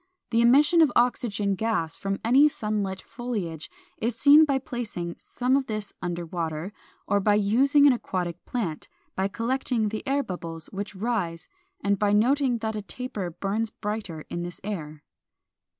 The 0.31 0.41
emission 0.41 0.81
of 0.81 0.91
oxygen 0.95 1.53
gas 1.53 1.95
from 1.95 2.17
any 2.25 2.47
sun 2.49 2.81
lit 2.81 2.99
foliage 3.03 3.69
is 3.99 4.15
seen 4.15 4.45
by 4.45 4.57
placing 4.57 5.17
some 5.19 5.55
of 5.55 5.67
this 5.67 5.93
under 6.01 6.25
water, 6.25 6.73
or 7.05 7.19
by 7.19 7.35
using 7.35 7.85
an 7.85 7.93
aquatic 7.93 8.43
plant, 8.43 8.89
by 9.15 9.27
collecting 9.27 9.89
the 9.89 10.01
air 10.07 10.23
bubbles 10.23 10.71
which 10.71 10.95
rise, 10.95 11.47
and 11.83 11.99
by 11.99 12.13
noting 12.13 12.57
that 12.61 12.75
a 12.75 12.81
taper 12.81 13.29
burns 13.29 13.69
brighter 13.69 14.21
in 14.27 14.41
this 14.41 14.59
air. 14.63 15.03